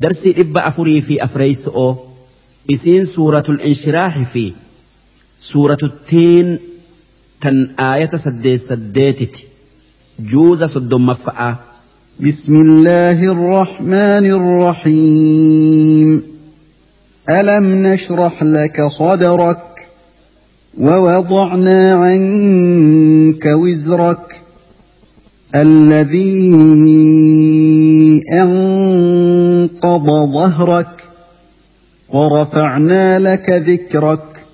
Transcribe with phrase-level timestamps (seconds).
[0.00, 1.96] درس إبا أفري في أفريس أو
[2.70, 4.52] إسين سورة الانشراح في
[5.38, 6.58] سورة التين
[7.40, 9.36] تن آية سدي سديتت
[10.20, 11.56] جوز سد مفأة
[12.20, 16.22] بسم الله الرحمن الرحيم.
[17.30, 19.88] ألم نشرح لك صدرك
[20.78, 24.42] ووضعنا عنك وزرك
[25.54, 26.60] الذي
[28.32, 31.04] أنقض ظهرك
[32.08, 34.46] ورفعنا لك ذكرك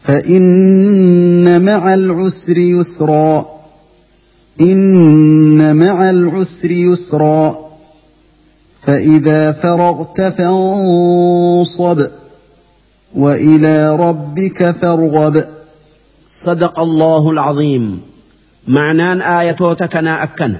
[0.00, 3.46] فإن مع العسر يسرا
[4.60, 7.66] إن مع العسر يسرا
[8.82, 12.06] فإذا فرغت فانصب
[13.14, 15.44] وإلى ربك فارغب.
[16.30, 18.00] صدق الله العظيم.
[18.68, 20.56] معنان آياتك أنا أكن.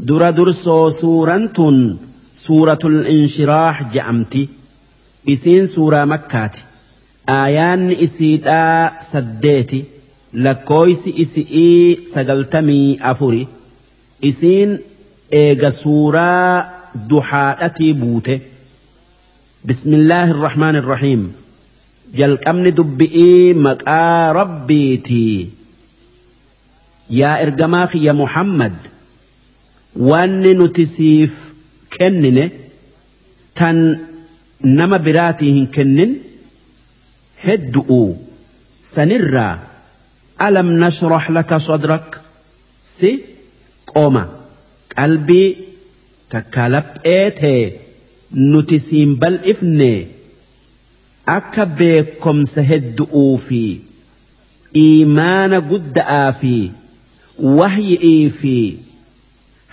[0.00, 1.96] در درسو سورة
[2.32, 4.48] سورة الانشراح جأمتي.
[5.28, 6.56] إسين سورة مكات
[7.28, 9.84] آيان إسيدا سديتي.
[10.34, 13.46] لكويس إسئي سقلتمي أفري
[14.24, 14.78] إسين
[15.32, 18.40] إيغا سورة دحاءتي بوته.
[19.64, 21.32] بسم الله الرحمن الرحيم.
[22.14, 25.48] jalqabni dubbi'ii maqaa rabbiiti
[27.20, 28.76] yaa ergamaa kiyya muhammad
[30.10, 31.32] wanni nuti siif
[31.96, 32.44] kennine
[33.60, 33.78] tan
[34.78, 36.12] nama biraatii hin kennin
[37.46, 38.00] heddu'u
[38.94, 39.52] sanirraa
[40.46, 42.08] alam nashrah laka sadrak
[42.94, 43.10] si
[43.92, 44.24] qoma
[44.96, 45.48] qalbii
[46.32, 47.62] takka laphee tee
[48.52, 49.92] nuti siin bal'ifne
[51.38, 53.62] akka beekomsa heddu'uu fi
[54.84, 56.54] iimaana gudda'aa fi
[57.38, 58.56] wahyi'ii fi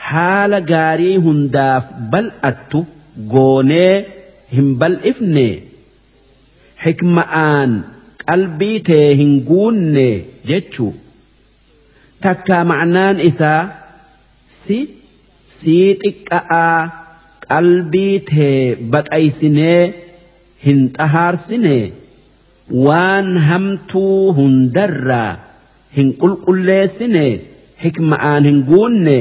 [0.10, 2.86] haala gaarii hundaaf bal'attu
[3.34, 3.96] goonee
[4.54, 5.48] hin bal'ifne
[6.86, 7.72] hikma'aan
[8.26, 10.08] qalbii tee hin guunne
[10.52, 10.94] jechuu
[12.26, 13.62] takkaa ma'naan isaa
[14.60, 14.80] si
[15.58, 16.80] sii xiqqa'aa
[17.50, 19.82] qalbii tee baqaysinee
[20.66, 21.78] hin xahaarsine
[22.88, 25.32] waan hamtuu hundarraa
[25.98, 27.26] hin qulqulleessine
[27.85, 29.21] hikma'aan hin guunne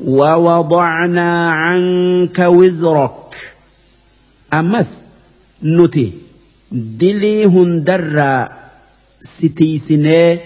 [0.00, 3.36] ووضعنا عنك وزرك
[4.54, 5.06] أمس
[5.64, 6.12] نتي
[6.72, 8.48] دلي هندرا
[9.22, 10.38] ستيسني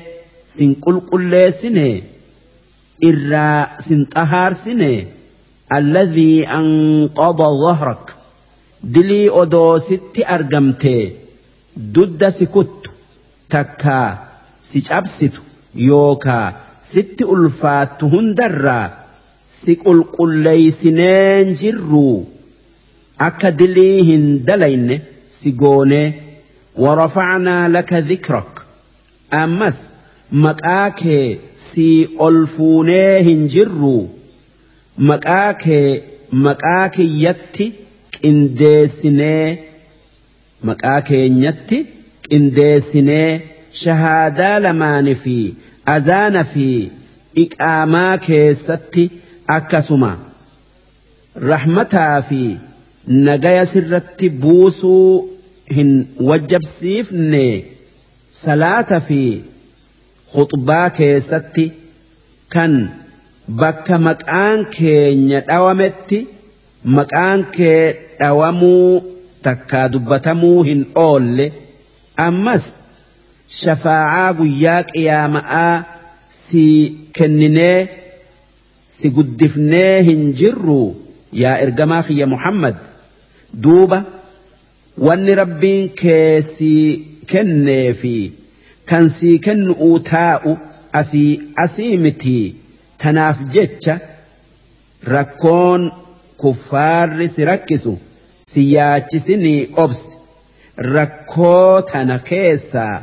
[0.46, 2.02] سن قل قل سني
[3.04, 5.06] إرا سن طهار سني
[5.74, 8.10] الذي أنقض ظهرك
[8.94, 11.04] dilii odoo sitti argamtee
[11.94, 12.90] dudda si kuttu
[13.48, 14.08] takkaa
[14.68, 15.40] si cabsitu
[15.88, 16.46] yookaa
[16.91, 18.87] sitti ulfaattu hundarraa
[19.59, 22.07] si qulqulleeysineen jirru.
[23.27, 24.95] Akka dilii hin dalayne
[25.37, 26.07] si goonee
[26.83, 28.51] warafacnaa laka dhikrak.
[29.43, 29.77] Ammas
[30.45, 31.25] maqaa kee
[31.67, 31.87] si
[32.27, 33.95] olfuunee hin jirru.
[35.09, 35.87] Maqaa kee
[36.45, 37.65] maqaa kiyyatti
[38.15, 39.45] qindeessinee
[40.67, 41.77] maqaa keenyatti
[42.29, 43.29] qindeessinee
[43.81, 45.35] shahaadaa lamaanii fi
[45.95, 46.67] azaana fi
[47.43, 49.03] iqaamaa keessatti
[49.57, 50.11] akkasuma
[51.51, 52.41] rahmataa fi
[53.27, 55.11] nagaya sirratti buusuu
[55.75, 55.91] hin
[56.29, 57.43] wajjabsiifne
[58.41, 59.21] salaata fi
[60.33, 61.65] khuxbaa keessatti
[62.55, 62.73] kan
[63.61, 66.19] bakka maqaan keenya dhawametti
[66.97, 67.81] maqaan kee
[68.19, 68.91] dhawamuu
[69.47, 71.47] takkaa dubbatamuu hin oolle
[72.27, 72.65] ammas
[73.57, 75.83] shafaacaa guyyaa qiyaama'aa
[76.39, 76.63] si
[77.17, 77.89] kenninee
[78.95, 80.81] si guddifnee hin jirru.
[81.41, 82.75] Yaa ergamaa kiyya muhammad
[83.63, 84.03] duuba
[85.07, 86.71] wanni rabbiin kee si
[87.31, 88.13] kennee fi
[88.91, 90.57] kan sii kennu'uu taa'u
[91.01, 92.37] asii asii miti.
[93.01, 93.99] Tanaaf jecha
[95.13, 95.91] rakkoon
[96.37, 97.93] kuffaarri si rakkisu
[98.51, 100.17] si yaachisinii obsi.
[100.95, 102.97] Rakkoo tana keessaa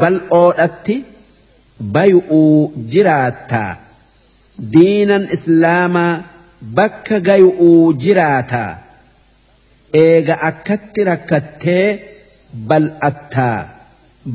[0.00, 0.96] bal'oodhatti
[1.96, 3.72] bayu'uu jiraattaa
[4.74, 6.12] diinan islaamaa
[6.78, 8.70] bakka gayu'uu jiraataa
[10.04, 11.86] eega akkatti rakkattee
[12.68, 13.58] bal'attaa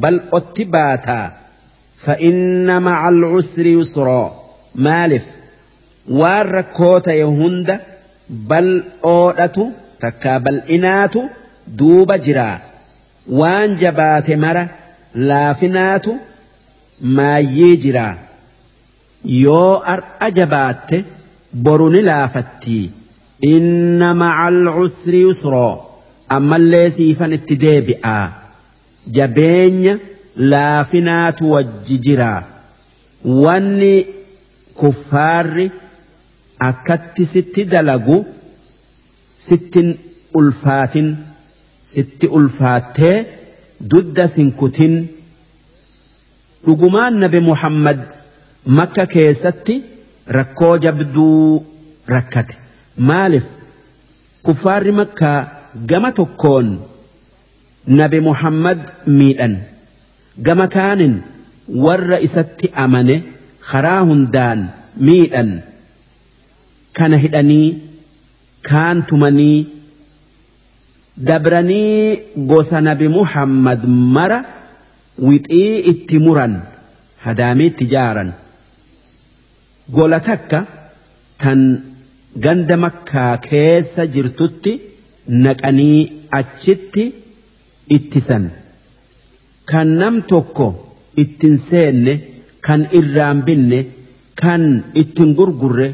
[0.02, 1.28] bal'otti baataa
[2.06, 4.24] فإن مع العسر يسرا
[4.76, 5.26] مالف
[6.20, 7.76] waan rakkoo ta'e hunda
[8.52, 9.64] bal'oodhatu
[10.04, 11.22] takkaa bal'inaatu
[11.80, 12.58] duuba jiraa
[13.40, 14.64] waan jabaate mara
[15.16, 16.18] laafinaatu
[17.18, 18.16] maayyii jiraa
[19.44, 20.98] yoo ar'a jabaatte
[21.68, 22.92] boru ni laafattii
[23.54, 25.72] inna ma'al cusri yusroo
[26.38, 28.26] ammallee siifan itti deebi'aa
[29.18, 29.94] jabeenya
[30.54, 32.42] laafinaatu wajji jiraa
[33.46, 33.94] wanni
[34.82, 35.72] kuffaarri
[36.70, 38.18] akkatti sitti dalagu
[39.48, 39.90] sittin
[40.40, 41.10] ulfaatin
[41.94, 43.18] sitti ulfaattee
[43.80, 45.08] dudda sinkutin
[46.66, 48.00] dhugumaan nabi muhammad
[48.66, 49.76] makka keessatti
[50.28, 51.66] rakkoo jabduu
[52.08, 52.56] rakkate.
[52.98, 53.48] Maaliif?
[54.44, 55.40] Kuffaarri makkaa
[55.90, 56.68] gama tokkoon
[57.88, 59.56] nabi muhammad miidhan.
[60.42, 61.16] Gama kaanin
[61.86, 63.24] warra isatti amane
[63.72, 64.70] karaa hundaan
[65.08, 65.50] miidhan.
[66.94, 67.68] Kana hidhanii
[68.70, 69.58] kaan tumanii
[71.28, 72.20] dabranii
[72.52, 73.82] gosa nabi muhammad
[74.16, 74.40] mara
[75.28, 76.54] wixii itti muran
[77.26, 78.30] hadaamiitti jaaran.
[79.96, 80.60] Gola takka
[81.42, 81.60] tan
[82.44, 84.72] ganda makkaa keessa jirtutti
[85.44, 86.00] naqanii
[86.40, 87.04] achitti
[87.96, 88.46] ittisan
[89.70, 90.68] kan nam tokko
[91.24, 92.14] ittin seenne
[92.66, 93.80] kan irraan binne
[94.42, 94.64] kan
[95.02, 95.90] ittin gurgurre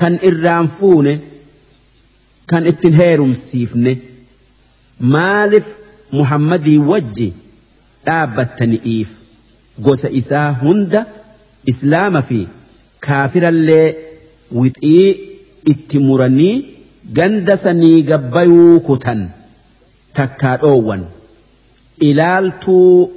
[0.00, 1.14] kan irraan fuune
[2.50, 3.92] kan ittin heerumsiifne
[5.00, 5.66] maaliif
[6.12, 7.28] muhammadii wajji
[8.06, 9.08] dhaabbattani'iif
[9.86, 11.06] gosa isaa hunda
[11.72, 12.40] islaama fi
[13.06, 13.94] kaafirallee
[14.60, 15.08] wixii
[15.72, 16.54] itti muranii
[17.18, 19.22] ganda sanii gabbayuu kutan
[20.18, 21.04] takkaa dhoowwan
[22.08, 23.10] ilaaltuu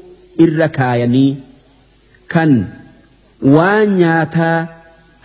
[0.45, 1.37] irra kaayanii
[2.33, 2.53] kan
[3.55, 4.67] waan nyaataa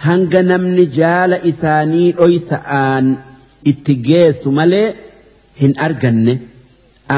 [0.06, 3.16] hanga namni jaala isaanii dhoysa'aan
[3.72, 4.86] itti geessu malee
[5.60, 6.34] hin arganne.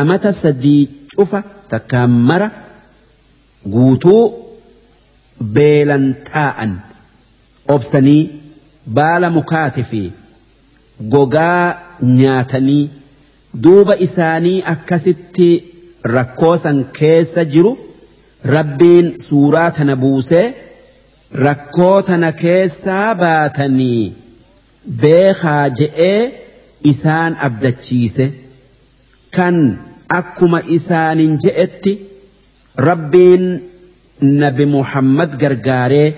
[0.01, 0.83] Amata sadii
[1.17, 1.41] cufa
[1.71, 2.49] takkaan mara
[3.75, 4.23] guutuu
[5.55, 6.73] beelan taa'an
[7.75, 8.23] obsanii
[8.99, 10.03] baala mukaati fi
[11.15, 11.65] gogaa
[12.19, 12.83] nyaatanii
[13.65, 15.49] duuba isaanii akkasitti
[16.17, 17.73] rakkoosan keessa jiru.
[18.55, 20.47] Rabbiin suuraa tana buusee
[21.47, 24.03] rakkoo tana keessaa baatanii
[25.03, 26.19] beekaa je'ee
[26.93, 28.27] isaan abdachiise
[29.37, 29.57] kan
[30.19, 31.93] akkuma isaanin je'etti
[32.89, 33.45] rabbiin
[34.43, 36.09] nabi muhammad gargaaree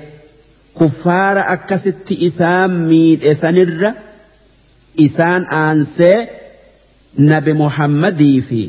[0.79, 3.91] kuffaara akkasitti isaan miidhe sanirra
[5.07, 6.19] isaan aansee
[7.31, 8.61] nabi muhammadii fi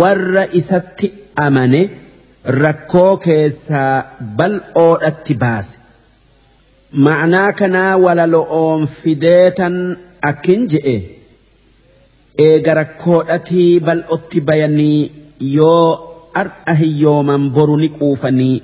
[0.00, 1.06] warra isatti
[1.46, 1.82] amane
[2.62, 3.94] rakkoo keessaa
[4.38, 5.76] bal'oodhatti baase
[7.06, 9.76] ma'anaa kanaa walalo'oon fideetan
[10.30, 10.96] akkin je'e.
[12.46, 15.00] Eega rakkoodhatii bal'otti bayanii
[15.56, 15.88] yoo
[16.36, 18.56] har'a hiyyooman boru ni quufanii.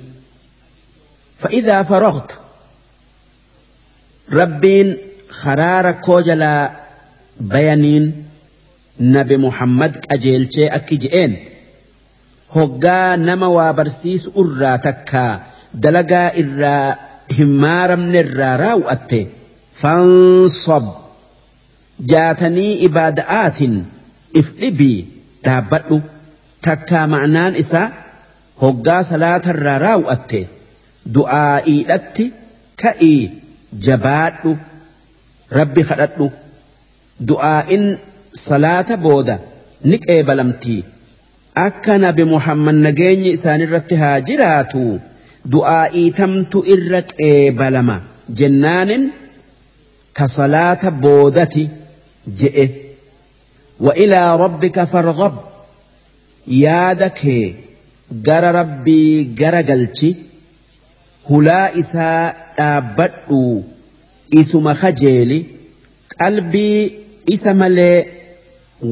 [1.41, 2.35] Fa'idaa faroogta
[4.39, 4.89] rabbiin
[5.41, 6.71] karaa rakkoo jalaa
[7.53, 8.05] bayaniin
[9.13, 11.33] nabi muhammad qajeelchee akki je'een.
[12.55, 15.31] Hoggaa nama waa barsiisu irraa takkaa
[15.83, 16.87] dalagaa irraa
[17.37, 19.19] hin maaramne irraa raawwatte.
[19.81, 20.85] Fansob
[22.09, 23.75] jaatanii ibaada'aatiin
[24.39, 24.97] if dhibii
[25.45, 25.97] dhaabbadhu.
[26.67, 27.87] Takkaa ma'naan isaa
[28.61, 30.41] hoggaa salaatarraa raawwatte
[31.15, 32.25] du'aa'iidhatti
[32.83, 33.21] ka'ii
[33.87, 34.51] jabaadhu.
[35.59, 36.27] Rabbi kadhadhu
[37.31, 37.85] du'aa'in
[38.45, 39.35] salaata booda
[39.89, 40.79] ni qeebalamtii
[41.65, 44.83] akka nabi muhammad nageenyi isaanirratti haa jiraatu
[45.55, 47.97] du'aa'iitamtu irra qeebalama
[48.41, 49.03] jennaanin
[50.17, 51.63] ka salaata boodati.
[52.27, 52.65] je'e.
[53.79, 55.35] Wa ilaa rabbika farghab.
[56.47, 57.55] Yaada kee
[58.27, 60.15] gara rabbii gara galchi.
[61.29, 63.63] Hulaa isaa dhaabbadhu
[64.41, 65.39] isuma kajeeli
[66.17, 66.93] qalbii
[67.35, 67.97] isa malee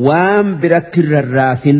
[0.05, 1.79] waan biratti rarraasin.